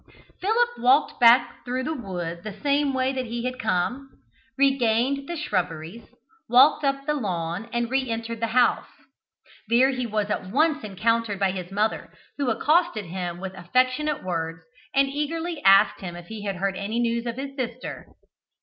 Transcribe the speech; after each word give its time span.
Philip 0.41 0.79
walked 0.79 1.19
back 1.19 1.63
through 1.63 1.83
the 1.83 1.93
wood 1.93 2.41
the 2.43 2.59
same 2.61 2.91
way 2.91 3.13
that 3.13 3.27
he 3.27 3.43
had 3.45 3.59
come, 3.59 4.09
regained 4.57 5.29
the 5.29 5.35
shrubberies, 5.35 6.01
walked 6.49 6.83
up 6.83 7.05
the 7.05 7.13
lawn 7.13 7.69
and 7.71 7.91
re 7.91 8.09
entered 8.09 8.39
the 8.39 8.47
house. 8.47 8.87
There 9.69 9.91
he 9.91 10.07
was 10.07 10.31
at 10.31 10.49
once 10.49 10.83
encountered 10.83 11.37
by 11.37 11.51
his 11.51 11.71
mother, 11.71 12.11
who 12.39 12.49
accosted 12.49 13.05
him 13.05 13.39
with 13.39 13.53
affectionate 13.53 14.23
words, 14.23 14.63
and 14.95 15.07
eagerly 15.07 15.61
asked 15.63 16.01
him 16.01 16.15
if 16.15 16.29
he 16.29 16.45
had 16.45 16.55
heard 16.55 16.75
any 16.77 16.99
news 16.99 17.27
of 17.27 17.37
his 17.37 17.55
sister. 17.55 18.07